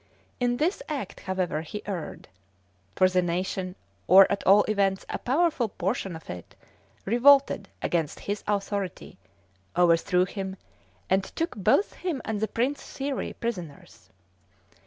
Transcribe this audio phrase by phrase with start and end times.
[0.39, 2.27] In this act, however, he erred;
[2.95, 3.75] for the nation,
[4.07, 6.55] or at all events a powerful portion of it,
[7.05, 9.19] revolted against his authority,
[9.77, 10.57] overthrew him,
[11.07, 14.09] and took both him and the prince Thierry prisoners.